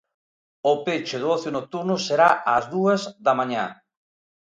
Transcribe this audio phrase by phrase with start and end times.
[0.71, 3.65] O peche do ocio nocturno será ás dúas da mañá.